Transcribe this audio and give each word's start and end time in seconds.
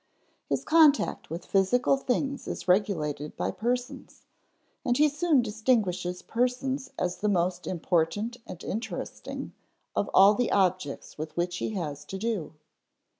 His 0.49 0.63
contact 0.65 1.29
with 1.29 1.45
physical 1.45 1.95
things 1.95 2.47
is 2.47 2.67
regulated 2.67 3.37
by 3.37 3.51
persons, 3.51 4.25
and 4.83 4.97
he 4.97 5.07
soon 5.07 5.43
distinguishes 5.43 6.23
persons 6.23 6.89
as 6.97 7.17
the 7.17 7.29
most 7.29 7.67
important 7.67 8.37
and 8.47 8.63
interesting 8.63 9.53
of 9.95 10.09
all 10.11 10.33
the 10.33 10.51
objects 10.51 11.19
with 11.19 11.37
which 11.37 11.57
he 11.57 11.75
has 11.75 12.03
to 12.05 12.17
do. 12.17 12.55